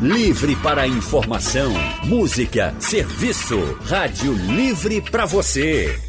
[0.00, 1.72] Livre para informação,
[2.04, 3.58] música, serviço.
[3.84, 6.00] Rádio Livre para você.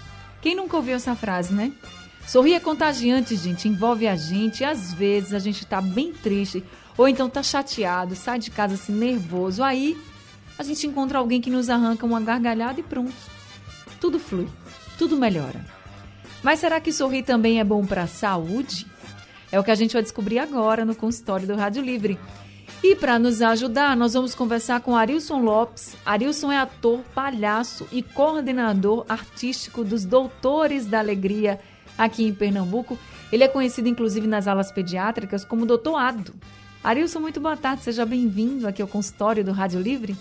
[0.41, 1.73] Quem nunca ouviu essa frase, né?
[2.29, 4.63] Sorrir é contagiante, gente, envolve a gente.
[4.63, 6.63] Às vezes a gente tá bem triste,
[6.95, 9.63] ou então tá chateado, sai de casa assim nervoso.
[9.65, 9.97] Aí
[10.59, 13.15] a gente encontra alguém que nos arranca uma gargalhada e pronto.
[13.99, 14.47] Tudo flui,
[14.99, 15.65] tudo melhora.
[16.43, 18.87] Mas será que sorrir também é bom para a saúde?
[19.51, 22.19] É o que a gente vai descobrir agora no consultório do Rádio Livre.
[22.83, 25.97] E para nos ajudar, nós vamos conversar com Arilson Lopes.
[26.05, 31.59] Arilson é ator, palhaço e coordenador artístico dos Doutores da Alegria
[31.99, 32.97] aqui em Pernambuco.
[33.31, 36.33] Ele é conhecido, inclusive, nas aulas pediátricas como Doutor Ado.
[36.83, 40.17] Arilson, muito boa tarde, seja bem-vindo aqui ao consultório do Rádio Livre.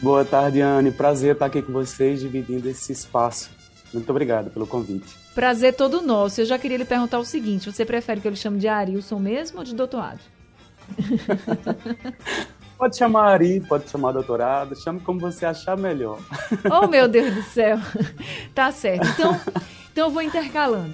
[0.00, 0.92] Boa tarde, Anne.
[0.92, 3.50] Prazer estar aqui com vocês, dividindo esse espaço.
[3.92, 5.16] Muito obrigado pelo convite.
[5.34, 6.40] Prazer todo nosso.
[6.40, 9.18] Eu já queria lhe perguntar o seguinte: você prefere que eu lhe chame de Arilson
[9.18, 10.20] mesmo ou de Doutor Ado?
[12.78, 16.18] Pode chamar Ari, pode chamar doutorado, chame como você achar melhor.
[16.70, 17.78] Oh, meu Deus do céu.
[18.54, 19.06] Tá certo.
[19.08, 19.40] Então,
[19.96, 20.92] então eu vou intercalando.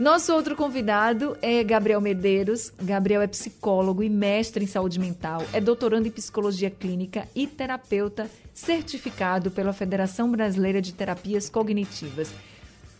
[0.00, 2.72] Nosso outro convidado é Gabriel Medeiros.
[2.80, 8.30] Gabriel é psicólogo e mestre em saúde mental, é doutorando em psicologia clínica e terapeuta
[8.54, 12.32] certificado pela Federação Brasileira de Terapias Cognitivas.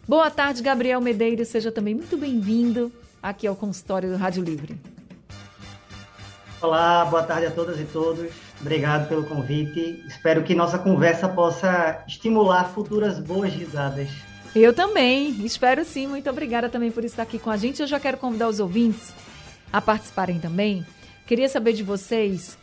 [0.07, 1.49] Boa tarde, Gabriel Medeiros.
[1.49, 4.79] Seja também muito bem-vindo aqui ao consultório do Rádio Livre.
[6.61, 8.31] Olá, boa tarde a todas e todos.
[8.61, 10.05] Obrigado pelo convite.
[10.07, 14.11] Espero que nossa conversa possa estimular futuras boas risadas.
[14.55, 16.07] Eu também, espero sim.
[16.07, 17.81] Muito obrigada também por estar aqui com a gente.
[17.81, 19.15] Eu já quero convidar os ouvintes
[19.73, 20.85] a participarem também.
[21.27, 22.59] Queria saber de vocês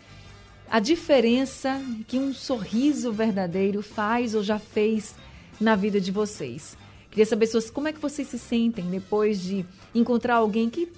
[0.69, 5.15] a diferença que um sorriso verdadeiro faz ou já fez
[5.59, 6.77] na vida de vocês.
[7.09, 10.91] Queria saber como é que vocês se sentem depois de encontrar alguém que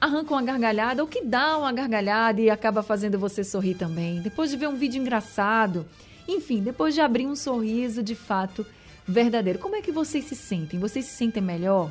[0.00, 4.20] arranca uma gargalhada ou que dá uma gargalhada e acaba fazendo você sorrir também.
[4.20, 5.86] Depois de ver um vídeo engraçado.
[6.26, 8.66] Enfim, depois de abrir um sorriso de fato
[9.08, 9.58] verdadeiro.
[9.58, 10.78] Como é que vocês se sentem?
[10.78, 11.90] Vocês se sentem melhor?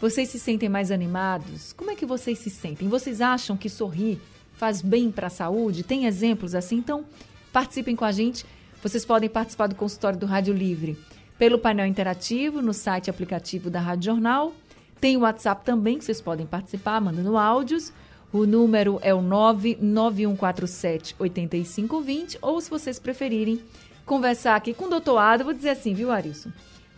[0.00, 1.72] Vocês se sentem mais animados?
[1.72, 2.88] Como é que vocês se sentem?
[2.88, 4.20] Vocês acham que sorrir
[4.54, 5.84] faz bem para a saúde?
[5.84, 6.76] Tem exemplos assim?
[6.76, 7.04] Então,
[7.52, 8.44] participem com a gente.
[8.82, 10.98] Vocês podem participar do consultório do Rádio Livre
[11.38, 14.52] pelo painel interativo no site aplicativo da Rádio Jornal.
[15.00, 17.92] Tem o WhatsApp também, que vocês podem participar, mandando áudios.
[18.32, 23.60] O número é o 99147 8520, ou se vocês preferirem,
[24.10, 26.50] conversar aqui com o doutor Ado, vou dizer assim, viu, Arilson?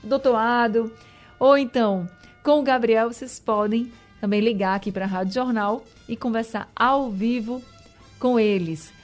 [0.02, 0.90] Doutor Ado,
[1.38, 2.08] ou então
[2.42, 7.10] com o Gabriel, vocês podem também ligar aqui para a Rádio Jornal e conversar ao
[7.10, 7.62] vivo
[8.18, 8.94] com eles.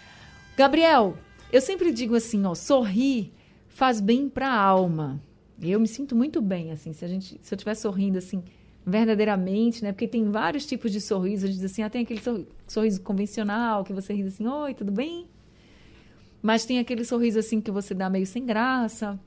[0.57, 1.19] Gabriel,
[1.53, 3.31] eu sempre digo assim, ó, sorrir
[3.69, 5.21] faz bem para a alma.
[5.61, 8.43] Eu me sinto muito bem, assim, se a gente, se eu estiver sorrindo assim,
[8.87, 9.93] verdadeiramente, né?
[9.93, 11.45] Porque tem vários tipos de sorriso.
[11.45, 12.23] A gente diz assim, ah, tem aquele
[12.67, 15.29] sorriso convencional que você ri assim, oi, tudo bem?
[16.49, 19.21] Mas tem aquele sorriso assim que você dá meio sem graça.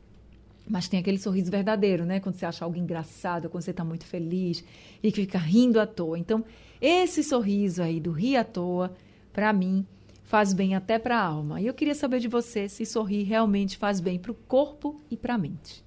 [0.68, 2.20] Mas tem aquele sorriso verdadeiro, né?
[2.20, 4.64] Quando você acha algo engraçado, quando você está muito feliz
[5.04, 6.18] e que fica rindo à toa.
[6.18, 6.44] Então,
[6.82, 8.92] esse sorriso aí do rir à toa,
[9.32, 9.86] para mim,
[10.24, 11.62] faz bem até para a alma.
[11.62, 15.16] E eu queria saber de você se sorrir realmente faz bem para o corpo e
[15.16, 15.86] para a mente.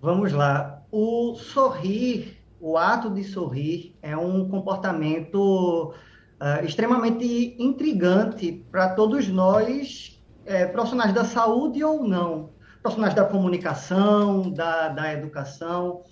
[0.00, 0.82] Vamos lá.
[0.90, 5.94] O sorrir, o ato de sorrir, é um comportamento
[6.40, 12.50] uh, extremamente intrigante para todos nós, é, profissionais da saúde ou não,
[12.82, 16.02] profissionais da comunicação, da, da educação,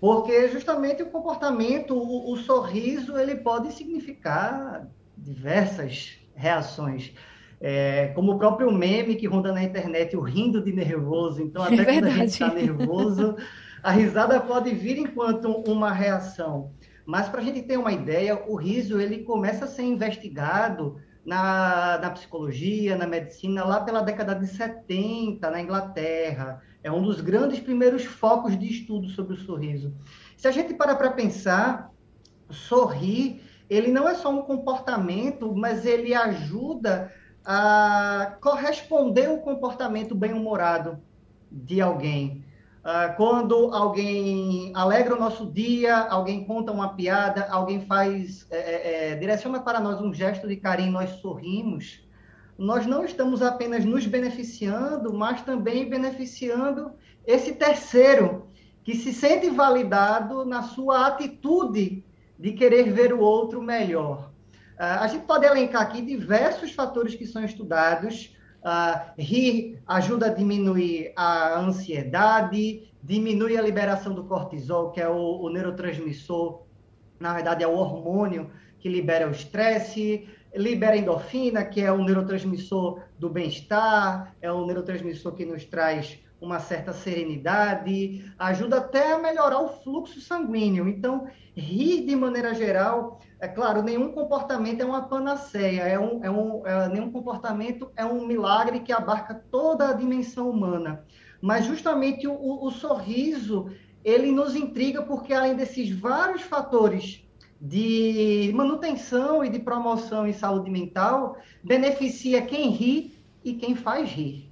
[0.00, 4.86] porque justamente o comportamento, o, o sorriso, ele pode significar
[5.16, 7.12] diversas reações.
[7.60, 11.42] É, como o próprio meme que ronda na internet, o rindo de nervoso.
[11.42, 13.36] Então, até é quando a gente está nervoso,
[13.82, 16.72] a risada pode vir enquanto uma reação.
[17.10, 21.98] Mas para a gente ter uma ideia, o riso ele começa a ser investigado na,
[21.98, 26.62] na psicologia, na medicina, lá pela década de 70, na Inglaterra.
[26.84, 29.92] É um dos grandes primeiros focos de estudo sobre o sorriso.
[30.36, 31.90] Se a gente parar para pensar,
[32.48, 37.12] sorrir, ele não é só um comportamento, mas ele ajuda
[37.44, 41.02] a corresponder o comportamento bem-humorado
[41.50, 42.44] de alguém.
[42.80, 49.10] Uh, quando alguém alegra o nosso dia, alguém conta uma piada, alguém faz, é, é,
[49.10, 52.02] é, direciona para nós um gesto de carinho, nós sorrimos,
[52.56, 56.92] nós não estamos apenas nos beneficiando, mas também beneficiando
[57.26, 58.48] esse terceiro
[58.82, 62.02] que se sente validado na sua atitude
[62.38, 64.30] de querer ver o outro melhor.
[64.78, 68.34] Uh, a gente pode elencar aqui diversos fatores que são estudados.
[68.62, 75.40] Uh, rir ajuda a diminuir a ansiedade, diminui a liberação do cortisol, que é o,
[75.40, 76.62] o neurotransmissor,
[77.18, 83.02] na verdade é o hormônio que libera o estresse, libera endorfina, que é o neurotransmissor
[83.18, 89.60] do bem-estar, é o neurotransmissor que nos traz uma certa serenidade, ajuda até a melhorar
[89.60, 90.88] o fluxo sanguíneo.
[90.88, 96.30] Então, rir de maneira geral, é claro, nenhum comportamento é uma panaceia, é um, é
[96.30, 101.04] um, é, nenhum comportamento é um milagre que abarca toda a dimensão humana.
[101.42, 103.70] Mas justamente o, o, o sorriso,
[104.02, 107.22] ele nos intriga porque além desses vários fatores
[107.60, 114.49] de manutenção e de promoção em saúde mental, beneficia quem ri e quem faz rir.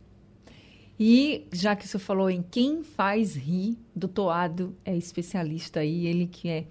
[0.99, 6.27] E já que você falou em quem faz rir, doutor Ado é especialista aí, ele
[6.27, 6.67] que é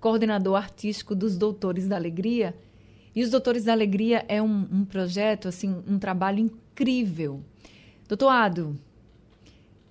[0.00, 2.56] coordenador artístico dos Doutores da Alegria.
[3.14, 7.42] E os Doutores da Alegria é um, um projeto, assim, um trabalho incrível.
[8.08, 8.78] Doutor Ado,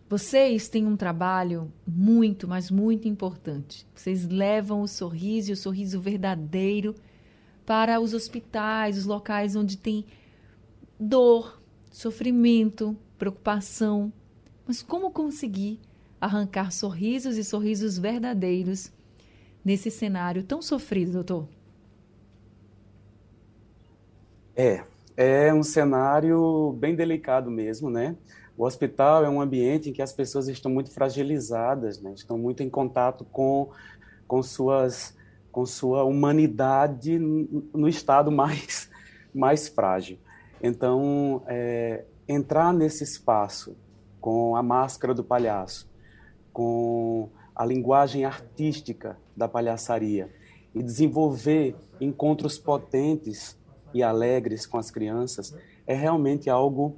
[0.10, 3.86] vocês têm um trabalho muito, mas muito importante.
[3.94, 6.96] Vocês levam o sorriso o sorriso verdadeiro
[7.66, 10.06] para os hospitais, os locais onde tem
[11.00, 11.60] dor,
[11.92, 14.12] sofrimento, preocupação.
[14.68, 15.80] Mas como conseguir
[16.20, 18.92] arrancar sorrisos e sorrisos verdadeiros
[19.64, 21.48] nesse cenário tão sofrido, doutor?
[24.56, 24.84] É,
[25.18, 28.16] é um cenário bem delicado mesmo, né?
[28.58, 32.14] O hospital é um ambiente em que as pessoas estão muito fragilizadas, né?
[32.16, 33.70] estão muito em contato com,
[34.26, 35.14] com, suas,
[35.52, 38.90] com sua humanidade no estado mais,
[39.34, 40.18] mais frágil.
[40.64, 43.76] Então, é, entrar nesse espaço
[44.20, 45.90] com a máscara do palhaço,
[46.52, 50.30] com a linguagem artística da palhaçaria
[50.74, 53.58] e desenvolver encontros potentes
[53.94, 55.56] e alegres com as crianças
[55.88, 56.98] é realmente algo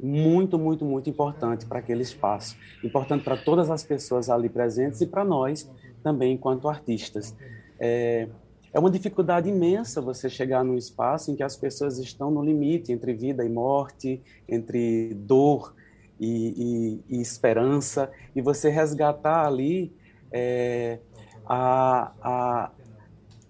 [0.00, 2.56] muito, muito, muito importante para aquele espaço.
[2.82, 5.70] Importante para todas as pessoas ali presentes e para nós
[6.02, 7.34] também, enquanto artistas.
[7.78, 8.28] É,
[8.74, 12.90] é uma dificuldade imensa você chegar num espaço em que as pessoas estão no limite
[12.90, 15.72] entre vida e morte, entre dor
[16.18, 19.94] e, e, e esperança, e você resgatar ali
[20.32, 20.98] é,
[21.46, 22.70] a, a,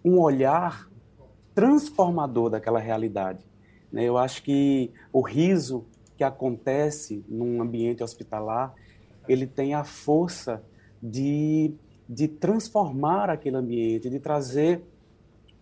[0.05, 0.91] um olhar
[1.55, 3.47] transformador daquela realidade.
[3.91, 4.05] Né?
[4.05, 5.87] Eu acho que o riso
[6.19, 8.75] que acontece num ambiente hospitalar,
[9.27, 10.63] ele tem a força
[11.03, 11.73] de,
[12.07, 14.85] de transformar aquele ambiente, de trazer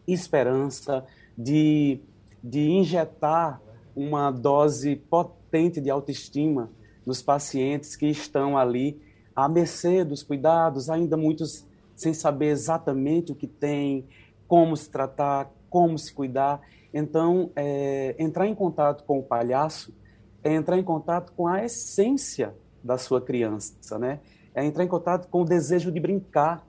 [0.06, 1.04] esperança,
[1.36, 2.00] de,
[2.42, 3.60] de injetar
[3.94, 6.70] uma dose potente de autoestima
[7.04, 9.00] nos pacientes que estão ali
[9.34, 14.06] à mercê dos cuidados, ainda muitos sem saber exatamente o que tem,
[14.48, 16.60] como se tratar, como se cuidar.
[16.92, 19.94] Então, é, entrar em contato com o palhaço
[20.42, 24.20] é entrar em contato com a essência da sua criança, né?
[24.54, 26.66] É entrar em contato com o desejo de brincar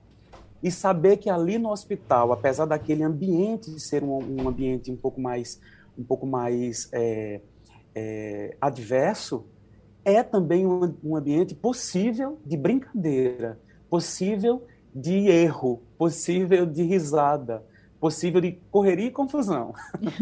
[0.64, 5.20] e saber que ali no hospital, apesar daquele ambiente ser um, um ambiente um pouco
[5.20, 5.60] mais,
[5.96, 7.42] um pouco mais é,
[7.94, 9.44] é, adverso,
[10.02, 17.62] é também um, um ambiente possível de brincadeira, possível de erro, possível de risada,
[18.04, 19.72] possível de correria e confusão.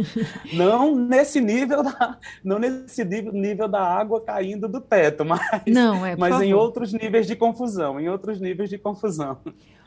[0.54, 6.14] não nesse nível da, não nesse nível da água caindo do teto, mas, não, é,
[6.14, 9.36] mas em outros níveis de confusão, em outros níveis de confusão.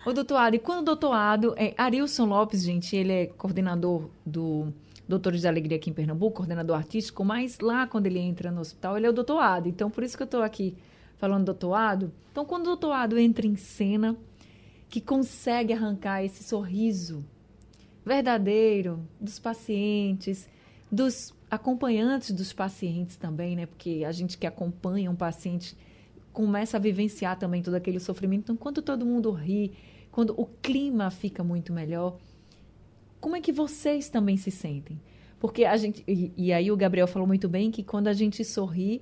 [0.05, 4.73] O doutorado, e quando o doutorado, é, Arilson Lopes, gente, ele é coordenador do
[5.07, 8.97] Doutores de Alegria aqui em Pernambuco, coordenador artístico, mas lá quando ele entra no hospital,
[8.97, 9.69] ele é o doutorado.
[9.69, 10.75] Então, por isso que eu estou aqui
[11.15, 12.11] falando doutorado.
[12.29, 14.17] Então, quando o doutorado entra em cena,
[14.89, 17.23] que consegue arrancar esse sorriso
[18.05, 20.47] verdadeiro dos pacientes,
[20.91, 23.65] dos acompanhantes dos pacientes também, né?
[23.65, 25.75] Porque a gente que acompanha um paciente
[26.31, 28.43] começa a vivenciar também todo aquele sofrimento.
[28.43, 29.73] Então, quando todo mundo ri,
[30.11, 32.17] quando o clima fica muito melhor,
[33.19, 34.99] como é que vocês também se sentem?
[35.39, 38.43] Porque a gente e, e aí o Gabriel falou muito bem que quando a gente
[38.43, 39.01] sorri,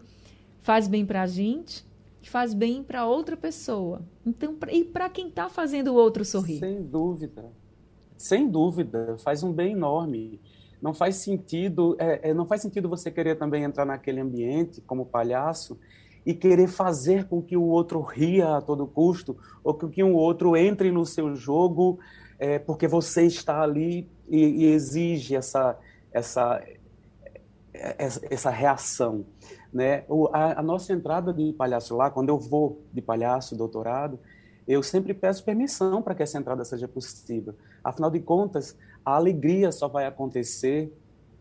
[0.62, 1.86] faz bem para a gente
[2.30, 4.02] faz bem para outra pessoa.
[4.26, 6.60] Então, pra, e para quem está fazendo o outro sorrir?
[6.60, 7.52] Sem dúvida.
[8.18, 10.40] Sem dúvida, faz um bem enorme.
[10.82, 15.06] Não faz sentido, é, é, não faz sentido você querer também entrar naquele ambiente como
[15.06, 15.80] palhaço
[16.26, 20.14] e querer fazer com que o outro ria a todo custo ou com que o
[20.14, 22.00] outro entre no seu jogo
[22.40, 25.78] é, porque você está ali e, e exige essa
[26.12, 26.62] essa
[27.74, 29.26] essa, reação,
[29.74, 30.04] né?
[30.08, 34.20] O, a, a, nossa entrada de palhaço lá, quando eu vou de palhaço, doutorado,
[34.68, 37.56] eu sempre peço permissão para que essa entrada seja possível.
[37.84, 40.92] Afinal de contas, a alegria só vai acontecer,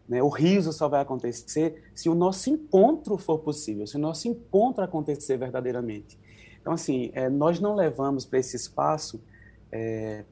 [0.08, 4.28] né, o riso só vai acontecer se o nosso encontro for possível, se o nosso
[4.28, 6.18] encontro acontecer verdadeiramente.
[6.60, 9.22] Então, assim, é, nós não levamos para esse espaço
[9.70, 10.24] é,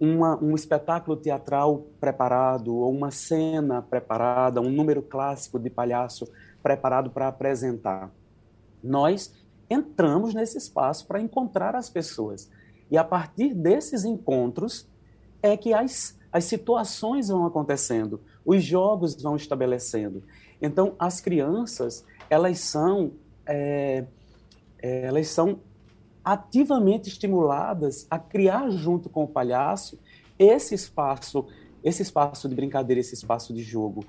[0.00, 6.28] uma, um espetáculo teatral preparado, ou uma cena preparada, um número clássico de palhaço
[6.62, 8.10] preparado para apresentar.
[8.82, 9.34] Nós
[9.70, 12.50] entramos nesse espaço para encontrar as pessoas.
[12.90, 14.88] E a partir desses encontros
[15.42, 20.22] é que as, as situações vão acontecendo, os jogos vão estabelecendo.
[20.60, 23.12] Então, as crianças, elas são,
[23.46, 24.04] é,
[24.78, 25.60] é elas são
[26.24, 29.98] ativamente estimuladas a criar junto com o palhaço
[30.38, 31.46] esse espaço,
[31.84, 34.04] esse espaço de brincadeira, esse espaço de jogo,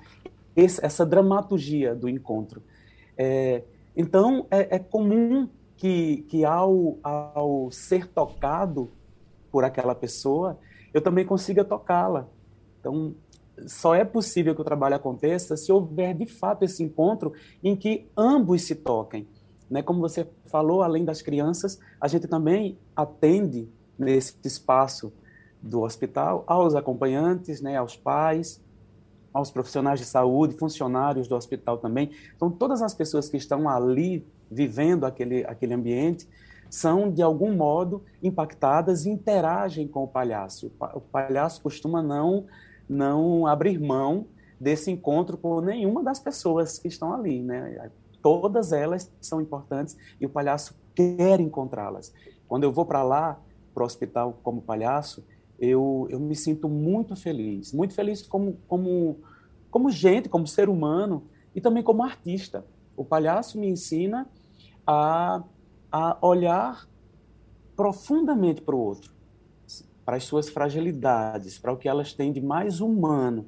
[0.56, 2.62] esse, essa dramaturgia do encontro.
[3.16, 3.62] É,
[3.96, 8.90] então, é, é comum que, que ao, ao ser tocado
[9.50, 10.58] por aquela pessoa,
[10.92, 12.28] eu também consiga tocá-la.
[12.80, 13.14] Então,
[13.66, 18.06] só é possível que o trabalho aconteça se houver de fato esse encontro em que
[18.16, 19.26] ambos se toquem.
[19.68, 19.82] Né?
[19.82, 23.68] Como você falou, além das crianças, a gente também atende
[23.98, 25.12] nesse espaço
[25.60, 28.62] do hospital aos acompanhantes, né, aos pais,
[29.32, 32.10] aos profissionais de saúde, funcionários do hospital também.
[32.34, 36.28] Então, todas as pessoas que estão ali vivendo aquele, aquele ambiente,
[36.70, 40.70] são, de algum modo, impactadas e interagem com o palhaço.
[40.94, 42.46] O palhaço costuma não,
[42.88, 44.26] não abrir mão
[44.60, 47.42] desse encontro com nenhuma das pessoas que estão ali.
[47.42, 47.90] Né?
[48.22, 52.12] Todas elas são importantes e o palhaço quer encontrá-las.
[52.46, 53.40] Quando eu vou para lá,
[53.72, 55.24] para o hospital como palhaço,
[55.58, 57.72] eu, eu me sinto muito feliz.
[57.72, 59.18] Muito feliz como, como,
[59.70, 62.64] como gente, como ser humano e também como artista.
[62.96, 64.28] O palhaço me ensina
[64.86, 65.42] a,
[65.90, 66.88] a olhar
[67.76, 69.12] profundamente para o outro,
[70.04, 73.46] para as suas fragilidades, para o que elas têm de mais humano,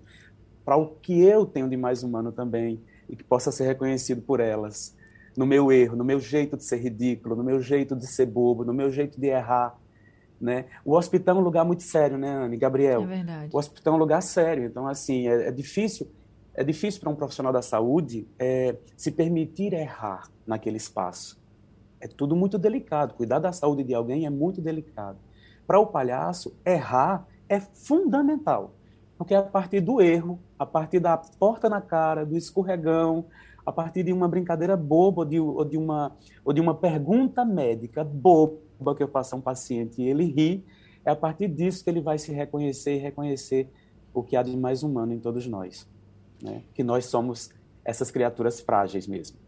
[0.64, 4.40] para o que eu tenho de mais humano também e que possa ser reconhecido por
[4.40, 4.96] elas,
[5.36, 8.64] no meu erro, no meu jeito de ser ridículo, no meu jeito de ser bobo,
[8.64, 9.76] no meu jeito de errar,
[10.40, 10.66] né?
[10.84, 12.56] O hospital é um lugar muito sério, né, Anne?
[12.56, 13.02] Gabriel?
[13.02, 13.50] É verdade.
[13.52, 16.08] O hospital é um lugar sério, então assim é, é difícil
[16.54, 21.39] é difícil para um profissional da saúde é, se permitir errar naquele espaço.
[22.00, 23.14] É tudo muito delicado.
[23.14, 25.18] Cuidar da saúde de alguém é muito delicado.
[25.66, 28.74] Para o palhaço, errar é fundamental.
[29.18, 33.26] Porque é a partir do erro, a partir da porta na cara, do escorregão,
[33.64, 38.02] a partir de uma brincadeira boba de, ou de, uma, ou de uma pergunta médica
[38.02, 40.64] boba que eu faço a um paciente e ele ri,
[41.04, 43.70] é a partir disso que ele vai se reconhecer e reconhecer
[44.14, 45.86] o que há de mais humano em todos nós
[46.42, 46.62] né?
[46.74, 47.50] que nós somos
[47.84, 49.38] essas criaturas frágeis mesmo.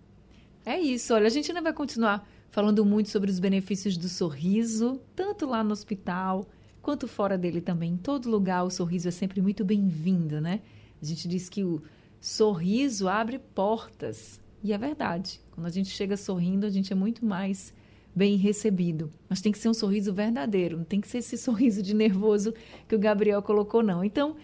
[0.65, 5.01] É isso, olha, a gente ainda vai continuar falando muito sobre os benefícios do sorriso,
[5.17, 6.47] tanto lá no hospital
[6.83, 7.93] quanto fora dele também.
[7.93, 10.61] Em todo lugar o sorriso é sempre muito bem-vindo, né?
[11.01, 11.83] A gente diz que o
[12.21, 14.39] sorriso abre portas.
[14.63, 15.41] E é verdade.
[15.51, 17.73] Quando a gente chega sorrindo, a gente é muito mais
[18.15, 19.11] bem recebido.
[19.31, 22.53] Mas tem que ser um sorriso verdadeiro, não tem que ser esse sorriso de nervoso
[22.87, 24.05] que o Gabriel colocou, não.
[24.05, 24.37] Então,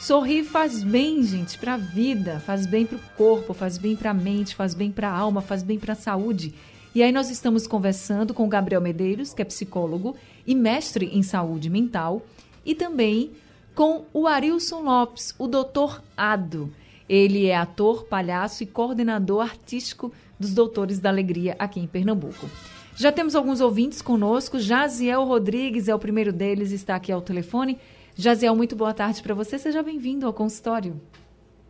[0.00, 4.10] Sorrir faz bem, gente, para a vida, faz bem para o corpo, faz bem para
[4.10, 6.54] a mente, faz bem para a alma, faz bem para a saúde.
[6.96, 11.22] E aí nós estamos conversando com o Gabriel Medeiros, que é psicólogo e mestre em
[11.22, 12.22] saúde mental,
[12.64, 13.32] e também
[13.74, 16.72] com o Arilson Lopes, o doutor Ado.
[17.06, 20.10] Ele é ator, palhaço e coordenador artístico
[20.40, 22.48] dos Doutores da Alegria aqui em Pernambuco.
[22.96, 24.58] Já temos alguns ouvintes conosco.
[24.58, 27.78] Jaziel Rodrigues é o primeiro deles, está aqui ao telefone.
[28.14, 29.58] Jaziel, muito boa tarde para você.
[29.58, 30.98] Seja bem-vindo ao consultório.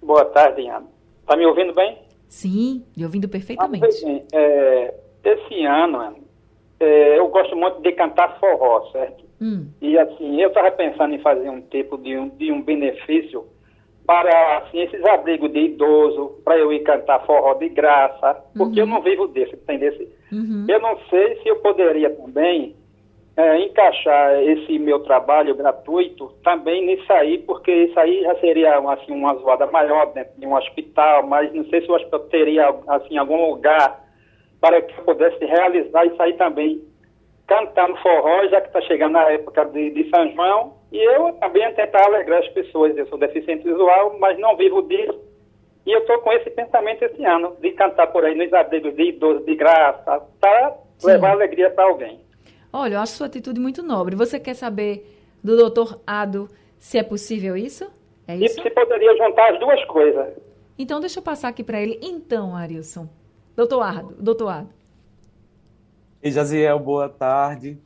[0.01, 0.87] Boa tarde, Ana.
[1.23, 1.99] Está me ouvindo bem?
[2.29, 4.05] Sim, me ouvindo perfeitamente.
[4.07, 4.95] Ah, é,
[5.27, 6.17] esse ano,
[6.79, 9.25] é, eu gosto muito de cantar forró, certo?
[9.41, 9.69] Hum.
[9.81, 13.45] E assim, eu estava pensando em fazer um tipo de um, de um benefício
[14.07, 18.87] para assim, esses abrigos de idoso, para eu ir cantar forró de graça, porque uhum.
[18.87, 19.93] eu não vivo desse, entendeu?
[20.31, 20.65] Uhum.
[20.69, 22.77] Eu não sei se eu poderia também
[23.37, 29.13] é, encaixar esse meu trabalho gratuito também nisso aí, porque isso aí já seria assim,
[29.13, 33.19] uma zoada maior dentro de um hospital, mas não sei se o hospital teria assim,
[33.19, 34.06] algum lugar
[34.61, 36.83] para que pudesse realizar isso aí também,
[37.47, 41.73] cantando forró, já que está chegando a época de, de, São João, e eu também
[41.75, 42.97] tentar alegrar as pessoas.
[42.97, 45.21] Eu sou deficiente visual, mas não vivo disso,
[45.85, 49.11] e eu estou com esse pensamento esse ano, de cantar por aí nos abrigos de
[49.11, 52.21] idosos de graça, para levar alegria para alguém.
[52.73, 54.17] Olha, eu acho sua atitude muito nobre.
[54.17, 55.07] Você quer saber
[55.43, 56.49] do doutor Ado
[56.79, 57.91] se é possível isso?
[58.27, 58.59] É isso?
[58.61, 60.35] E se poderia juntar as duas coisas.
[60.79, 61.99] Então, deixa eu passar aqui para ele.
[62.03, 63.09] Então, Arilson.
[63.57, 64.69] Doutor Ado, doutor Ado.
[66.23, 67.81] E Jaziel, boa tarde.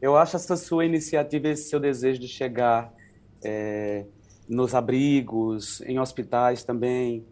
[0.00, 2.92] Eu acho essa sua iniciativa, esse seu desejo de chegar
[3.40, 4.04] é,
[4.48, 7.24] nos abrigos, em hospitais também,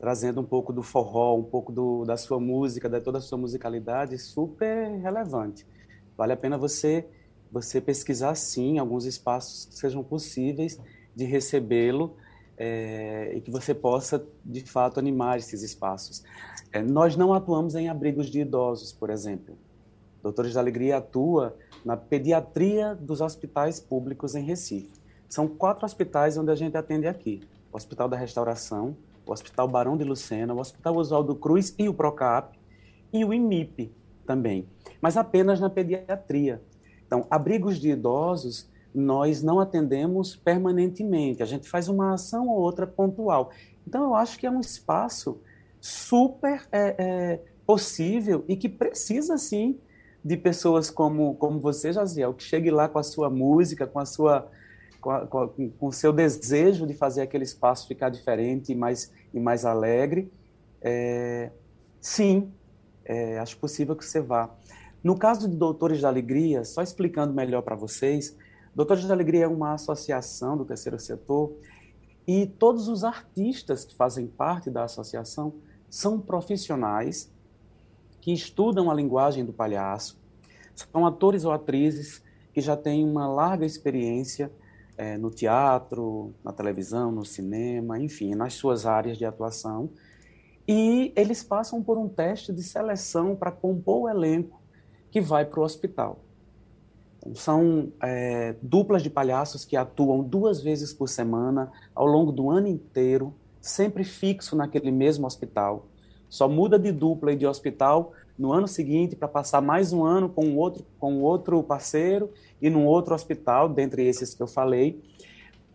[0.00, 3.38] trazendo um pouco do forró, um pouco do, da sua música, de toda a sua
[3.38, 5.64] musicalidade, super relevante.
[6.16, 7.06] Vale a pena você
[7.52, 10.80] você pesquisar sim alguns espaços que sejam possíveis
[11.14, 12.16] de recebê-lo
[12.62, 16.22] é, e que você possa de fato animar esses espaços.
[16.70, 19.56] É, nós não atuamos em abrigos de idosos, por exemplo.
[20.22, 24.92] Doutores da Alegria atua na pediatria dos hospitais públicos em Recife.
[25.26, 27.40] São quatro hospitais onde a gente atende aqui:
[27.72, 31.94] o Hospital da Restauração, o Hospital Barão de Lucena, o Hospital Oswaldo Cruz e o
[31.94, 32.58] Procap,
[33.10, 33.90] e o IMIP
[34.26, 34.68] também,
[35.00, 36.60] mas apenas na pediatria.
[37.06, 42.86] Então, abrigos de idosos nós não atendemos permanentemente, a gente faz uma ação ou outra
[42.86, 43.50] pontual.
[43.86, 45.40] Então, eu acho que é um espaço
[45.80, 49.78] super é, é, possível e que precisa, sim,
[50.24, 54.04] de pessoas como, como você, Jaziel, que chegue lá com a sua música, com a
[54.04, 54.50] sua
[55.00, 60.30] com, o seu desejo de fazer aquele espaço ficar diferente e mais, e mais alegre.
[60.82, 61.50] É,
[62.00, 62.52] sim,
[63.04, 64.54] é, acho possível que você vá.
[65.02, 68.36] No caso de Doutores da Alegria, só explicando melhor para vocês,
[68.74, 71.52] Doutores da Alegria é uma associação do terceiro setor
[72.26, 75.54] e todos os artistas que fazem parte da associação
[75.88, 77.30] são profissionais
[78.20, 80.18] que estudam a linguagem do palhaço,
[80.74, 82.22] são atores ou atrizes
[82.52, 84.52] que já têm uma larga experiência
[84.96, 89.90] é, no teatro, na televisão, no cinema, enfim, nas suas áreas de atuação.
[90.68, 94.60] E eles passam por um teste de seleção para compor o elenco
[95.10, 96.20] que vai para o hospital.
[97.34, 102.66] São é, duplas de palhaços que atuam duas vezes por semana ao longo do ano
[102.66, 105.86] inteiro, sempre fixo naquele mesmo hospital.
[106.28, 110.28] Só muda de dupla e de hospital no ano seguinte para passar mais um ano
[110.28, 112.30] com outro, com outro parceiro
[112.62, 114.98] e num outro hospital, dentre esses que eu falei.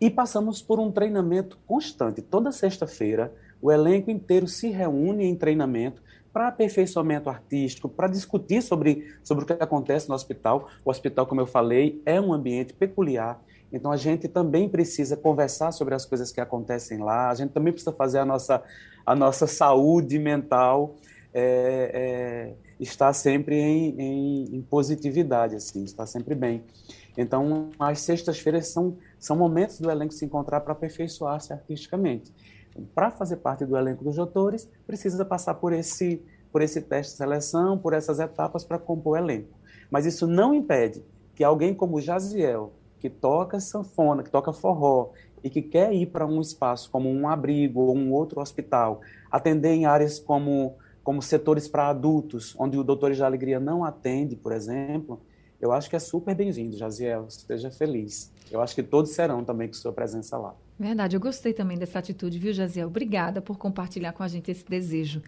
[0.00, 2.20] E passamos por um treinamento constante.
[2.20, 6.02] Toda sexta-feira, o elenco inteiro se reúne em treinamento
[6.36, 10.68] para aperfeiçoamento artístico, para discutir sobre, sobre o que acontece no hospital.
[10.84, 13.40] O hospital, como eu falei, é um ambiente peculiar,
[13.72, 17.72] então a gente também precisa conversar sobre as coisas que acontecem lá, a gente também
[17.72, 18.62] precisa fazer a nossa,
[19.06, 20.96] a nossa saúde mental
[21.32, 26.62] é, é, estar sempre em, em, em, positividade, assim, estar sempre bem.
[27.16, 32.30] Então, as sextas-feiras são, são momentos do elenco se encontrar para aperfeiçoar-se artisticamente
[32.94, 37.18] para fazer parte do elenco dos doutores, precisa passar por esse, por esse teste de
[37.18, 39.58] seleção, por essas etapas para compor o elenco.
[39.90, 45.10] Mas isso não impede que alguém como Jaziel, que toca sanfona, que toca forró,
[45.44, 49.70] e que quer ir para um espaço como um abrigo ou um outro hospital, atender
[49.70, 54.50] em áreas como, como setores para adultos, onde o Doutores da Alegria não atende, por
[54.50, 55.20] exemplo,
[55.60, 58.32] eu acho que é super bem-vindo, Jaziel, esteja feliz.
[58.50, 60.54] Eu acho que todos serão também com sua presença lá.
[60.78, 62.88] Verdade, eu gostei também dessa atitude, viu, Jaziel?
[62.88, 65.22] Obrigada por compartilhar com a gente esse desejo.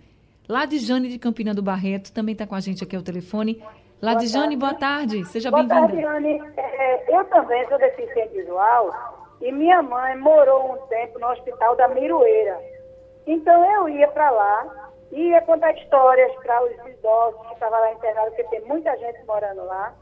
[0.48, 3.62] Lá de Campina do Barreto também está com a gente aqui ao telefone.
[4.00, 5.74] Lá de Jane, boa tarde, seja bem-vinda.
[5.74, 6.42] Boa tarde, Jane.
[6.56, 8.92] É, eu também sou deficiente visual
[9.40, 12.60] e minha mãe morou um tempo no hospital da Miroeira.
[13.26, 18.34] Então eu ia para lá, ia contar histórias para os idosos que estavam lá internados,
[18.34, 19.94] porque tem muita gente morando lá.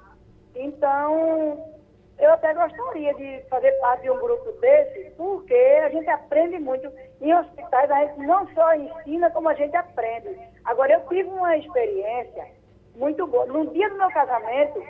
[0.54, 1.75] Então,
[2.18, 6.90] eu até gostaria de fazer parte de um grupo desse, porque a gente aprende muito.
[7.20, 10.38] Em hospitais, a gente não só ensina, como a gente aprende.
[10.64, 12.46] Agora, eu tive uma experiência
[12.94, 13.46] muito boa.
[13.46, 14.82] No dia do meu casamento,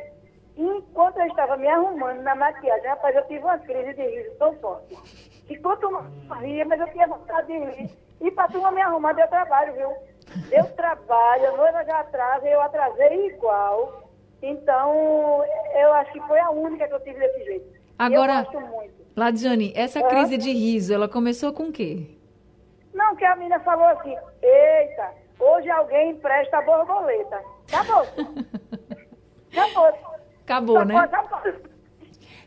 [0.56, 4.54] enquanto eu estava me arrumando na maquiagem, rapaz, eu tive uma crise de riso tão
[4.56, 4.96] forte.
[5.50, 7.90] Enquanto eu ria, mas eu tinha vontade de rir.
[8.20, 9.92] E para turma me arrumar, deu trabalho, viu?
[10.48, 14.05] Deu trabalho, a noiva já atrasa, eu atrasei igual.
[14.42, 15.42] Então,
[15.74, 17.66] eu acho que foi a única que eu tive desse jeito.
[17.98, 18.46] Agora,
[19.16, 22.06] Ladiane, essa crise de riso, ela começou com o quê?
[22.92, 27.42] Não, que a menina falou assim, eita, hoje alguém empresta a borboleta.
[27.72, 28.06] Acabou.
[29.52, 30.16] Acabou.
[30.44, 30.96] Acabou, né?
[30.96, 31.40] Acabou.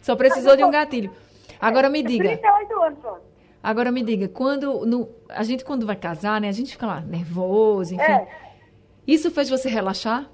[0.01, 1.11] Só precisou de um gatilho.
[1.59, 2.23] Agora me diga.
[2.23, 3.19] 38 anos só.
[3.61, 6.47] Agora me diga, quando no, a gente quando vai casar, né?
[6.47, 8.03] A gente fica lá nervoso, enfim.
[8.03, 8.27] É.
[9.05, 10.29] Isso fez você relaxar?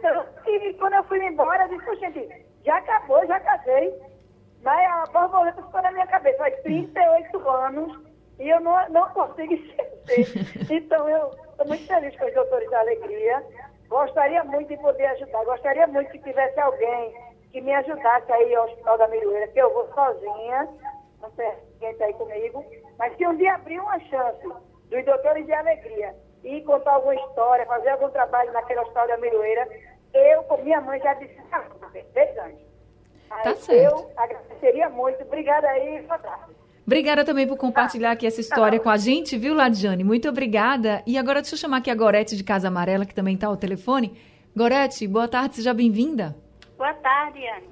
[0.00, 3.94] Tanto que quando eu fui embora, eu disse, gente, já acabou, já casei.
[4.62, 6.38] Mas a borboleta ficou na minha cabeça.
[6.38, 8.00] Faz 38 anos
[8.38, 9.54] e eu não, não consigo
[10.06, 10.66] esquecer.
[10.70, 13.44] Então, eu estou muito feliz com os doutores da alegria.
[13.88, 15.44] Gostaria muito de poder ajudar.
[15.44, 17.14] Gostaria muito que tivesse alguém
[17.50, 20.68] que me ajudasse aí ao Hospital da Miroeira, que eu vou sozinha,
[21.20, 22.64] não tem ninguém tá aí comigo.
[22.98, 24.48] Mas se um dia abrir uma chance
[24.88, 29.68] dos doutores de alegria e contar alguma história, fazer algum trabalho naquele hospital da Miroeira,
[30.12, 31.36] eu, como minha mãe já disse,
[32.12, 32.60] três anos.
[33.42, 33.72] Tá certo.
[33.72, 35.22] Eu agradeceria muito.
[35.22, 36.52] Obrigada aí, boa tarde.
[36.86, 40.04] Obrigada também por compartilhar aqui essa história com a gente, viu, Ladiane?
[40.04, 41.02] Muito obrigada.
[41.06, 43.56] E agora deixa eu chamar aqui a Gorete de Casa Amarela, que também está ao
[43.56, 44.20] telefone.
[44.54, 46.36] Gorete, boa tarde, seja bem-vinda.
[46.76, 47.70] Boa tarde, Anne.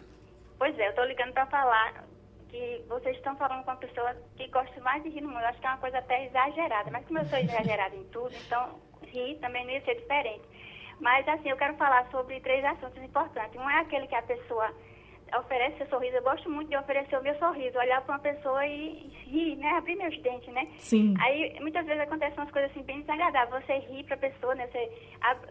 [0.59, 2.05] Pois é, eu estou ligando para falar
[2.51, 5.45] que vocês estão falando com uma pessoa que gosta mais de rir no mundo.
[5.45, 6.91] Acho que é uma coisa até exagerada.
[6.91, 10.43] Mas como eu sou exagerada em tudo, então rir também não ia ser diferente.
[11.01, 13.59] Mas assim, eu quero falar sobre três assuntos importantes.
[13.59, 14.71] Um é aquele que a pessoa
[15.39, 16.17] oferece seu sorriso.
[16.17, 19.69] Eu gosto muito de oferecer o meu sorriso, olhar para uma pessoa e rir, né?
[19.71, 20.67] Abrir meus dentes, né?
[20.79, 21.15] Sim.
[21.21, 23.65] Aí muitas vezes acontecem umas coisas assim bem desagradáveis.
[23.65, 24.67] Você ri para a pessoa, né?
[24.67, 24.91] Você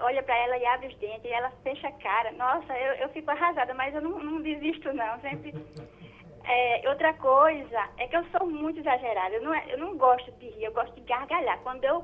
[0.02, 2.32] olha para ela e abre os dentes, e ela fecha a cara.
[2.34, 5.20] Nossa, eu, eu fico arrasada, mas eu não, não desisto, não.
[5.22, 5.54] Sempre.
[6.52, 9.36] É, outra coisa é que eu sou muito exagerada.
[9.36, 11.60] Eu não, é, eu não gosto de rir, eu gosto de gargalhar.
[11.60, 12.04] Quando eu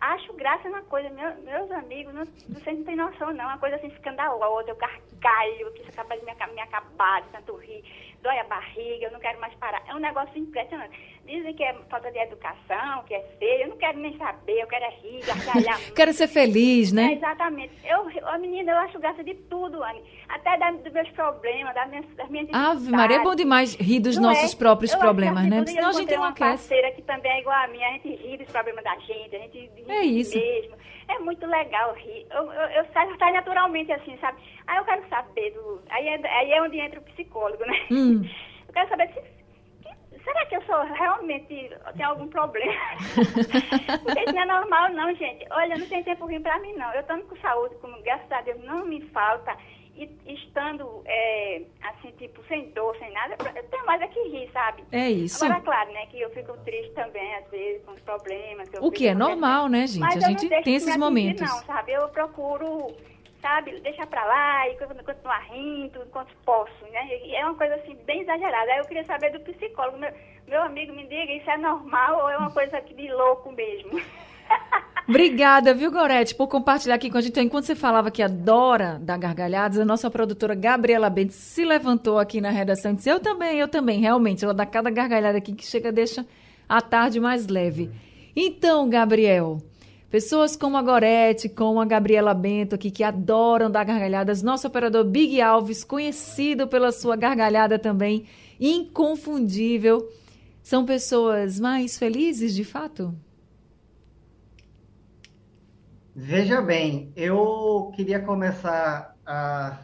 [0.00, 1.08] acho graça na coisa.
[1.10, 3.44] Meu, meus amigos, não, vocês não têm noção, não.
[3.44, 4.68] Uma coisa assim escandalosa.
[4.68, 7.84] Eu gargalho, que isso capaz de me, me acabar de tanto rir.
[8.24, 9.82] Dói a barriga, eu não quero mais parar.
[9.86, 10.98] É um negócio impressionante.
[11.26, 13.64] Dizem que é falta de educação, que é feio.
[13.64, 15.78] Eu não quero nem saber, eu quero é rir, gargalhar.
[15.94, 17.12] quero ser feliz, né?
[17.12, 17.74] É, exatamente.
[17.84, 20.02] Eu, a menina, eu acho graça de tudo, Anne.
[20.26, 24.00] Até da, dos meus problemas, das minhas, das minhas Ave Maria, é bom demais rir
[24.00, 24.56] dos não nossos é?
[24.56, 25.62] próprios eu problemas, né?
[25.66, 26.44] Senão a gente não quer.
[26.44, 29.36] uma parceira que também é igual a minha, a gente ri dos problemas da gente,
[29.36, 30.38] a gente ri é isso.
[30.38, 30.76] mesmo.
[31.08, 32.26] É muito legal rir.
[32.30, 34.38] Eu, eu, eu saio, saio naturalmente assim, sabe?
[34.66, 35.80] Aí eu quero saber do...
[35.90, 37.86] Aí é, aí é onde entra o psicólogo, né?
[37.90, 38.13] Hum.
[38.22, 39.34] Eu quero saber se
[40.24, 42.72] será que eu sou realmente tenho algum problema?
[44.02, 45.46] Porque isso não é normal, não, gente.
[45.50, 46.92] Olha, não tem tempo ruim pra mim, não.
[46.92, 49.56] Eu estou com saúde, como graças a Deus não me falta.
[49.96, 54.50] E estando, é, assim, tipo, sem dor, sem nada, eu tenho mais é que rir,
[54.52, 54.82] sabe?
[54.90, 55.44] É isso.
[55.44, 58.68] Agora, claro, né, que eu fico triste também, às vezes, com os problemas.
[58.80, 60.00] o que é normal, né, gente?
[60.00, 61.48] Mas a gente tem esses momentos.
[61.48, 61.92] Não, sabe?
[61.92, 62.92] Eu procuro
[63.44, 67.06] sabe, deixar pra lá e continuar rindo enquanto posso, né?
[67.22, 68.72] E é uma coisa assim bem exagerada.
[68.72, 70.10] Aí eu queria saber do psicólogo, meu,
[70.48, 74.00] meu amigo, me diga, isso é normal ou é uma coisa aqui de louco mesmo?
[75.06, 77.32] Obrigada, viu, Gorete, por compartilhar aqui com a gente.
[77.32, 82.18] Então, enquanto você falava que adora dar gargalhadas, a nossa produtora Gabriela Bentes se levantou
[82.18, 84.42] aqui na redação e disse: Eu também, eu também, realmente.
[84.42, 86.24] Ela dá cada gargalhada aqui que chega, deixa
[86.66, 87.90] a tarde mais leve.
[88.34, 89.58] Então, Gabriel,
[90.14, 94.44] Pessoas como a Gorete, como a Gabriela Bento aqui, que adoram dar gargalhadas.
[94.44, 98.24] Nosso operador Big Alves, conhecido pela sua gargalhada também,
[98.60, 100.08] inconfundível.
[100.62, 103.12] São pessoas mais felizes, de fato?
[106.14, 109.80] Veja bem, eu queria começar a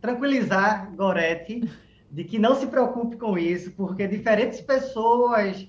[0.00, 1.68] tranquilizar Gorete
[2.08, 5.66] de que não se preocupe com isso, porque diferentes pessoas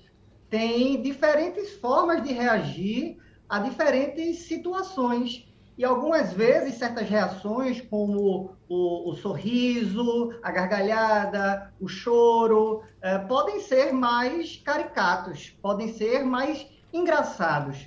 [0.48, 5.46] têm diferentes formas de reagir a diferentes situações.
[5.78, 13.60] E algumas vezes, certas reações, como o, o sorriso, a gargalhada, o choro, eh, podem
[13.60, 17.82] ser mais caricatos, podem ser mais engraçados.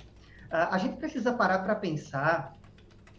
[0.50, 2.56] Uh, a gente precisa parar para pensar,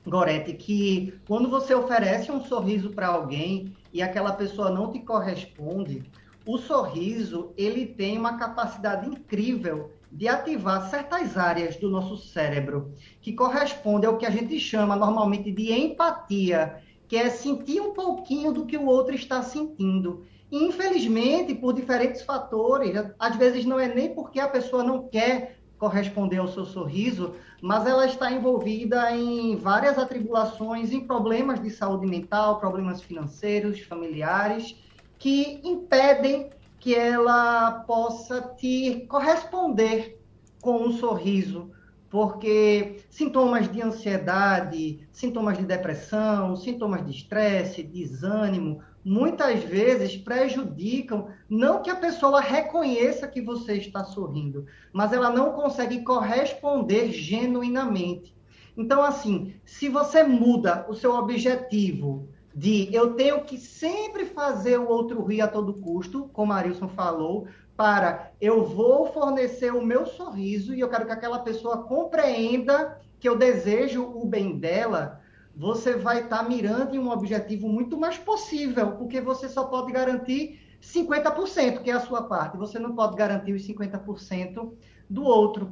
[0.06, 6.04] Gorete, que quando você oferece um sorriso para alguém e aquela pessoa não te corresponde,
[6.46, 13.34] o sorriso ele tem uma capacidade incrível de ativar certas áreas do nosso cérebro que
[13.34, 18.66] correspondem ao que a gente chama normalmente de empatia, que é sentir um pouquinho do
[18.66, 20.26] que o outro está sentindo.
[20.52, 25.58] E, infelizmente, por diferentes fatores, às vezes não é nem porque a pessoa não quer
[25.78, 32.06] corresponder ao seu sorriso, mas ela está envolvida em várias atribulações, em problemas de saúde
[32.06, 34.76] mental, problemas financeiros, familiares,
[35.18, 36.50] que impedem
[36.82, 40.20] que ela possa te corresponder
[40.60, 41.70] com um sorriso,
[42.10, 51.84] porque sintomas de ansiedade, sintomas de depressão, sintomas de estresse, desânimo, muitas vezes prejudicam não
[51.84, 58.36] que a pessoa reconheça que você está sorrindo, mas ela não consegue corresponder genuinamente.
[58.76, 64.88] Então, assim, se você muda o seu objetivo de eu tenho que sempre fazer o
[64.88, 70.06] outro rir a todo custo, como a Arilson falou, para eu vou fornecer o meu
[70.06, 75.22] sorriso e eu quero que aquela pessoa compreenda que eu desejo o bem dela,
[75.56, 79.92] você vai estar tá mirando em um objetivo muito mais possível, porque você só pode
[79.92, 84.74] garantir 50%, que é a sua parte, você não pode garantir os 50%
[85.10, 85.72] do outro.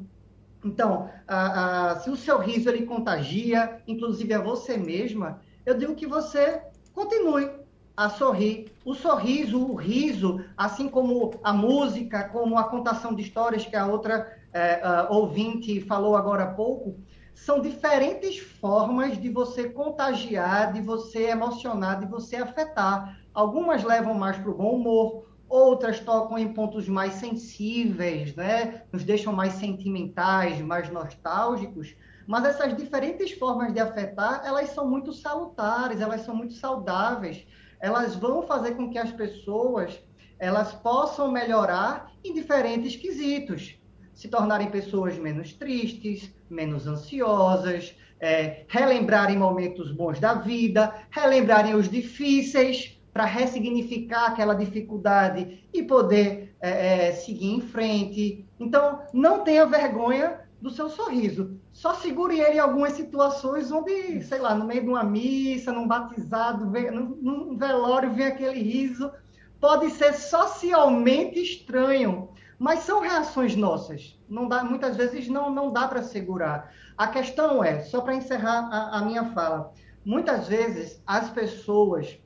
[0.63, 5.95] Então, a, a, se o seu riso ele contagia, inclusive a você mesma, eu digo
[5.95, 6.61] que você
[6.99, 7.49] continue
[7.95, 8.73] a sorrir.
[8.83, 13.85] O sorriso, o riso, assim como a música, como a contação de histórias que a
[13.85, 16.99] outra é, ouvinte falou agora há pouco,
[17.33, 23.17] são diferentes formas de você contagiar, de você emocionar, de você afetar.
[23.33, 28.83] Algumas levam mais para o bom humor, outras tocam em pontos mais sensíveis, né?
[28.91, 31.95] nos deixam mais sentimentais, mais nostálgicos.
[32.29, 37.43] Mas essas diferentes formas de afetar, elas são muito salutares, elas são muito saudáveis.
[37.81, 39.99] Elas vão fazer com que as pessoas
[40.37, 43.79] elas possam melhorar em diferentes quesitos,
[44.13, 51.89] se tornarem pessoas menos tristes, menos ansiosas, é, relembrarem momentos bons da vida, relembrarem os
[51.89, 58.45] difíceis para ressignificar aquela dificuldade e poder é, é, seguir em frente.
[58.59, 61.57] Então, não tenha vergonha do seu sorriso.
[61.71, 65.87] Só segure ele em algumas situações onde, sei lá, no meio de uma missa, num
[65.87, 69.11] batizado, num velório, vem aquele riso.
[69.59, 74.17] Pode ser socialmente estranho, mas são reações nossas.
[74.27, 76.73] Não dá, muitas vezes não, não dá para segurar.
[76.97, 79.71] A questão é, só para encerrar a, a minha fala,
[80.05, 82.19] muitas vezes as pessoas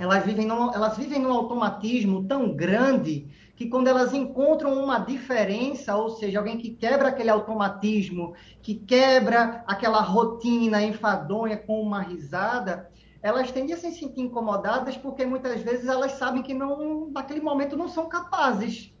[0.00, 3.28] elas vivem, num, elas vivem num automatismo tão grande
[3.60, 9.62] que quando elas encontram uma diferença, ou seja, alguém que quebra aquele automatismo, que quebra
[9.66, 15.86] aquela rotina enfadonha com uma risada, elas tendem a se sentir incomodadas porque muitas vezes
[15.86, 18.94] elas sabem que não, naquele momento não são capazes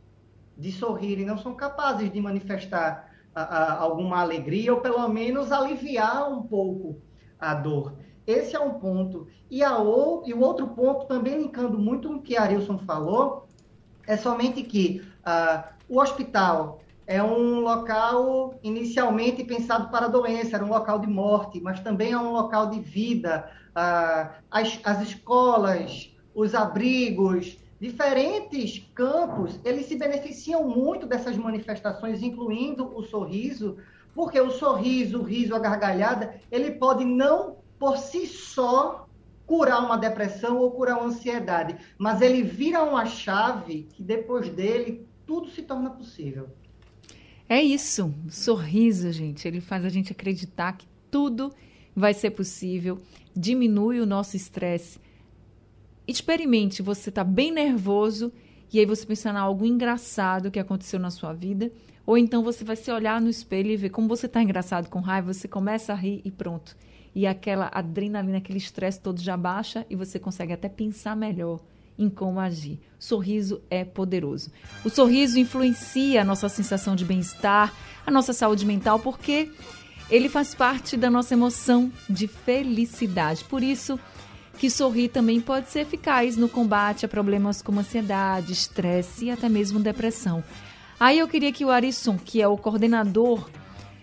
[0.58, 5.52] de sorrir e não são capazes de manifestar a, a, alguma alegria ou pelo menos
[5.52, 7.00] aliviar um pouco
[7.38, 7.94] a dor.
[8.26, 9.26] Esse é um ponto.
[9.50, 9.78] E, a
[10.26, 13.48] e o outro ponto, também linkando muito com o que a Arilson falou,
[14.10, 20.68] é somente que uh, o hospital é um local inicialmente pensado para doença, era um
[20.68, 23.48] local de morte, mas também é um local de vida.
[23.70, 32.92] Uh, as, as escolas, os abrigos, diferentes campos, eles se beneficiam muito dessas manifestações, incluindo
[32.96, 33.76] o sorriso,
[34.12, 39.06] porque o sorriso, o riso, a gargalhada, ele pode não por si só
[39.50, 45.08] curar uma depressão ou curar uma ansiedade, mas ele vira uma chave que depois dele
[45.26, 46.50] tudo se torna possível.
[47.48, 51.52] É isso, sorriso, gente, ele faz a gente acreditar que tudo
[51.96, 53.00] vai ser possível,
[53.34, 55.00] diminui o nosso estresse.
[56.06, 58.32] Experimente, você está bem nervoso
[58.72, 61.72] e aí você pensa em algo engraçado que aconteceu na sua vida,
[62.06, 65.00] ou então você vai se olhar no espelho e ver como você está engraçado com
[65.00, 66.76] raiva, você começa a rir e pronto
[67.14, 71.60] e aquela adrenalina, aquele estresse todo já baixa e você consegue até pensar melhor
[71.98, 72.78] em como agir.
[72.98, 74.50] Sorriso é poderoso.
[74.84, 77.74] O sorriso influencia a nossa sensação de bem-estar,
[78.06, 79.50] a nossa saúde mental, porque
[80.10, 83.44] ele faz parte da nossa emoção de felicidade.
[83.44, 83.98] Por isso
[84.58, 89.48] que sorrir também pode ser eficaz no combate a problemas como ansiedade, estresse e até
[89.48, 90.42] mesmo depressão.
[90.98, 93.48] Aí eu queria que o Arisson, que é o coordenador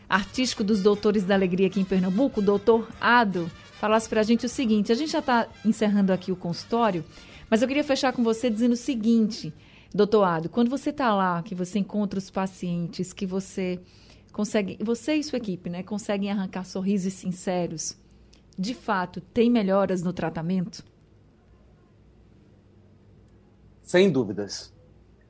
[0.10, 4.46] artístico dos Doutores da Alegria aqui em Pernambuco, o doutor Ado, falasse para a gente
[4.46, 7.04] o seguinte: a gente já está encerrando aqui o consultório,
[7.50, 9.54] mas eu queria fechar com você dizendo o seguinte,
[9.94, 13.80] doutor Ado, quando você está lá, que você encontra os pacientes, que você
[14.32, 17.98] consegue, você e sua equipe, né, conseguem arrancar sorrisos sinceros,
[18.58, 20.84] de fato, tem melhoras no tratamento?
[23.84, 24.74] Sem dúvidas.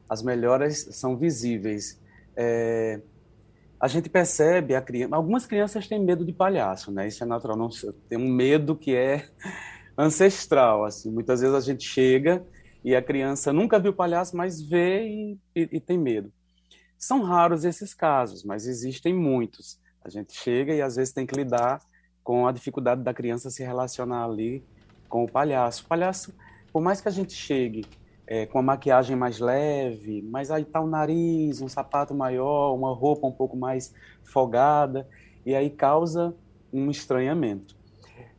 [0.09, 1.99] As melhoras são visíveis.
[2.35, 3.01] É,
[3.79, 5.15] a gente percebe a criança.
[5.15, 7.07] Algumas crianças têm medo de palhaço, né?
[7.07, 7.57] Isso é natural.
[7.57, 7.69] Não,
[8.09, 9.27] tem um medo que é
[9.97, 10.83] ancestral.
[10.83, 12.45] Assim, muitas vezes a gente chega
[12.83, 16.31] e a criança nunca viu palhaço, mas vê e, e, e tem medo.
[16.97, 19.79] São raros esses casos, mas existem muitos.
[20.03, 21.79] A gente chega e às vezes tem que lidar
[22.23, 24.63] com a dificuldade da criança se relacionar ali
[25.07, 25.83] com o palhaço.
[25.83, 26.33] O palhaço,
[26.73, 27.85] por mais que a gente chegue
[28.27, 32.93] é, com a maquiagem mais leve, mas aí tá o nariz, um sapato maior, uma
[32.93, 35.07] roupa um pouco mais folgada,
[35.45, 36.35] e aí causa
[36.71, 37.75] um estranhamento.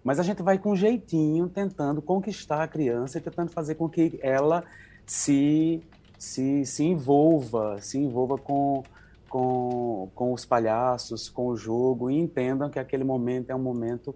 [0.04, 4.18] Mas a gente vai com jeitinho tentando conquistar a criança e tentando fazer com que
[4.22, 4.62] ela
[5.06, 5.82] se,
[6.18, 8.82] se, se envolva, se envolva com,
[9.28, 14.14] com, com os palhaços, com o jogo, e entendam que aquele momento é um momento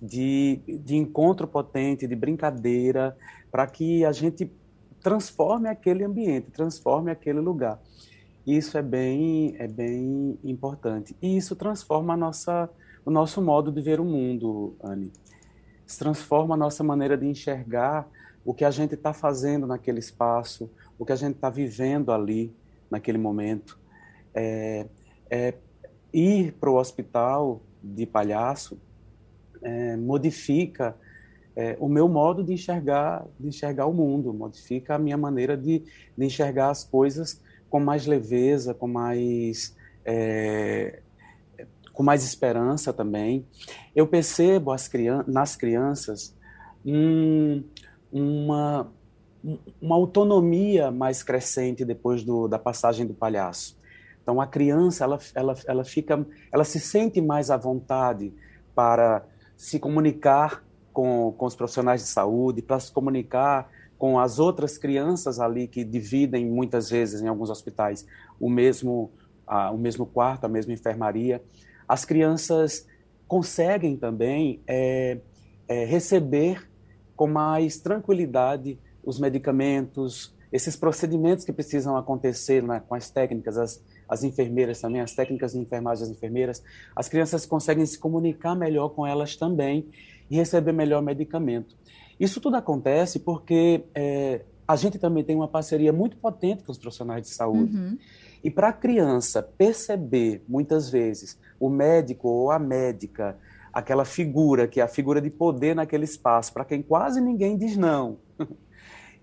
[0.00, 3.16] de, de encontro potente, de brincadeira,
[3.50, 4.50] para que a gente
[5.08, 7.80] transforme aquele ambiente, transforme aquele lugar.
[8.46, 11.16] Isso é bem, é bem importante.
[11.22, 12.68] E isso transforma a nossa,
[13.06, 15.10] o nosso modo de ver o mundo, Anne.
[15.86, 18.06] Isso transforma a nossa maneira de enxergar
[18.44, 22.54] o que a gente está fazendo naquele espaço, o que a gente está vivendo ali,
[22.90, 23.78] naquele momento.
[24.34, 24.86] É,
[25.30, 25.54] é,
[26.12, 28.78] ir para o hospital de palhaço
[29.62, 30.94] é, modifica
[31.58, 35.82] é, o meu modo de enxergar, de enxergar o mundo, modifica a minha maneira de,
[36.16, 41.00] de enxergar as coisas com mais leveza, com mais é,
[41.92, 43.44] com mais esperança também.
[43.92, 46.32] Eu percebo as crian nas crianças
[46.86, 47.64] um,
[48.12, 48.92] uma,
[49.82, 53.76] uma autonomia mais crescente depois do, da passagem do palhaço.
[54.22, 58.32] Então a criança ela, ela, ela fica, ela se sente mais à vontade
[58.76, 60.67] para se comunicar
[60.98, 65.84] com, com os profissionais de saúde, para se comunicar com as outras crianças ali que
[65.84, 68.04] dividem muitas vezes em alguns hospitais
[68.40, 69.12] o mesmo
[69.72, 71.40] o mesmo quarto, a mesma enfermaria.
[71.88, 72.84] As crianças
[73.28, 75.18] conseguem também é,
[75.68, 76.68] é, receber
[77.14, 83.82] com mais tranquilidade os medicamentos, esses procedimentos que precisam acontecer né, com as técnicas, as,
[84.08, 86.60] as enfermeiras também, as técnicas de enfermagem das enfermeiras,
[86.94, 89.88] as crianças conseguem se comunicar melhor com elas também
[90.30, 91.76] e receber melhor medicamento.
[92.18, 96.78] Isso tudo acontece porque é, a gente também tem uma parceria muito potente com os
[96.78, 97.76] profissionais de saúde.
[97.76, 97.98] Uhum.
[98.42, 103.36] E para a criança perceber, muitas vezes, o médico ou a médica,
[103.72, 107.76] aquela figura que é a figura de poder naquele espaço, para quem quase ninguém diz
[107.76, 108.18] não,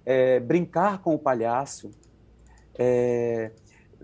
[0.05, 1.91] é, brincar com o palhaço,
[2.77, 3.51] é,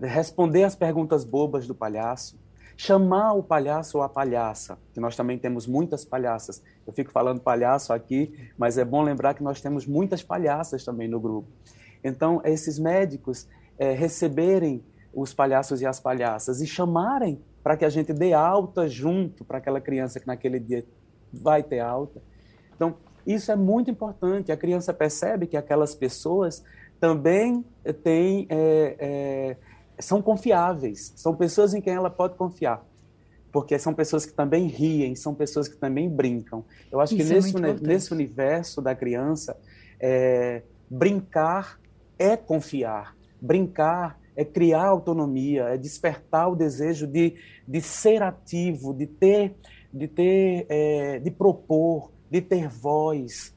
[0.00, 2.38] responder às perguntas bobas do palhaço,
[2.82, 6.60] chamar o palhaço ou a palhaça, que nós também temos muitas palhaças.
[6.84, 11.06] Eu fico falando palhaço aqui, mas é bom lembrar que nós temos muitas palhaças também
[11.06, 11.48] no grupo.
[12.02, 13.46] Então, esses médicos
[13.78, 14.82] é, receberem
[15.14, 19.58] os palhaços e as palhaças e chamarem para que a gente dê alta junto para
[19.58, 20.84] aquela criança que naquele dia
[21.32, 22.20] vai ter alta.
[22.74, 24.50] Então, isso é muito importante.
[24.50, 26.64] A criança percebe que aquelas pessoas
[26.98, 27.64] também
[28.02, 29.56] têm, é, é,
[30.02, 32.84] são confiáveis, são pessoas em quem ela pode confiar.
[33.50, 36.64] Porque são pessoas que também riem, são pessoas que também brincam.
[36.90, 39.56] Eu acho isso que é nesse, nesse universo da criança,
[40.00, 41.78] é, brincar
[42.18, 43.16] é confiar.
[43.40, 47.34] Brincar é criar autonomia, é despertar o desejo de,
[47.66, 49.54] de ser ativo, de ter,
[49.92, 53.54] de ter, é, de propor, de ter voz,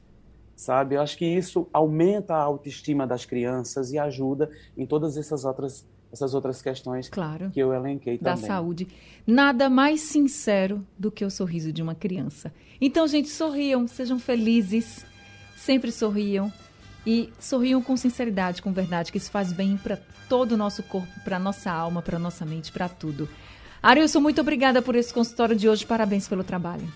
[0.54, 0.96] sabe?
[0.96, 5.86] Eu acho que isso aumenta a autoestima das crianças e ajuda em todas essas outras
[6.16, 8.34] essas outras questões claro, que eu elenquei também.
[8.34, 8.88] Da saúde.
[9.26, 12.52] Nada mais sincero do que o sorriso de uma criança.
[12.80, 15.04] Então, gente, sorriam, sejam felizes,
[15.56, 16.52] sempre sorriam
[17.06, 19.98] e sorriam com sinceridade, com verdade, que isso faz bem para
[20.28, 23.28] todo o nosso corpo, para nossa alma, para nossa mente, para tudo.
[23.82, 25.86] Arilson, muito obrigada por esse consultório de hoje.
[25.86, 26.86] Parabéns pelo trabalho.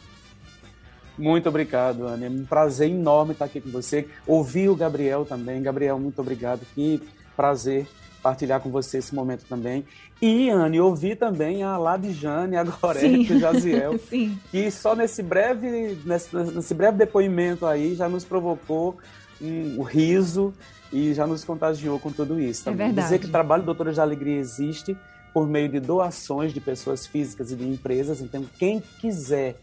[1.16, 2.26] Muito obrigado, Ana.
[2.26, 4.08] É um prazer enorme estar aqui com você.
[4.26, 5.62] Ouvir o Gabriel também.
[5.62, 6.66] Gabriel, muito obrigado.
[6.74, 7.00] Que
[7.36, 7.86] prazer
[8.22, 9.84] partilhar com você esse momento também.
[10.20, 14.38] E, Anne, ouvir também a Ladjane, a Gorete, o Jaziel, Sim.
[14.50, 18.98] que só nesse breve, nesse, nesse breve depoimento aí já nos provocou
[19.40, 20.52] um, um riso
[20.92, 22.68] e já nos contagiou com tudo isso.
[22.68, 23.02] É verdade.
[23.02, 24.96] Dizer que o trabalho Doutores de Alegria existe
[25.32, 28.20] por meio de doações de pessoas físicas e de empresas.
[28.20, 29.56] Então, quem quiser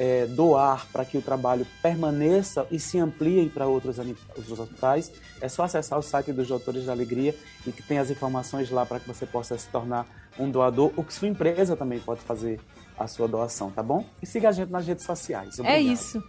[0.00, 5.46] é, doar para que o trabalho permaneça e se amplie para outros, outros hospitais, é
[5.46, 7.36] só acessar o site dos Doutores de Alegria
[7.66, 10.06] e que tem as informações lá para que você possa se tornar
[10.38, 12.58] um doador ou que sua empresa também pode fazer
[12.98, 14.06] a sua doação, tá bom?
[14.22, 15.58] E siga a gente nas redes sociais.
[15.58, 15.76] É Obrigado.
[15.76, 16.24] É isso.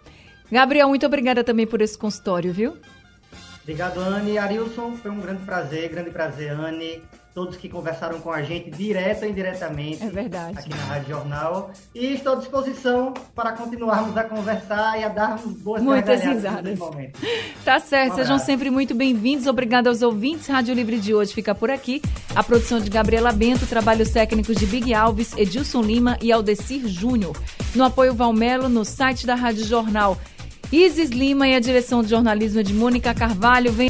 [0.51, 2.75] Gabriel, muito obrigada também por esse consultório, viu?
[3.61, 4.37] Obrigado, Anne.
[4.37, 7.01] Arilson, foi um grande prazer, grande prazer, Anne.
[7.33, 10.03] Todos que conversaram com a gente, direto e indiretamente.
[10.03, 10.57] É verdade.
[10.59, 11.71] Aqui na Rádio Jornal.
[11.95, 16.79] E estou à disposição para continuarmos a conversar e a darmos boas Muitas risadas.
[17.63, 19.47] Tá certo, um sejam sempre muito bem-vindos.
[19.47, 20.47] Obrigada aos ouvintes.
[20.47, 22.01] Rádio Livre de hoje fica por aqui.
[22.35, 27.37] A produção de Gabriela Bento, trabalhos técnicos de Big Alves, Edilson Lima e Aldecir Júnior.
[27.73, 30.17] No apoio Valmelo, no site da Rádio Jornal
[30.71, 33.73] Isis Lima e a direção de jornalismo de Mônica Carvalho.
[33.73, 33.89] Vem...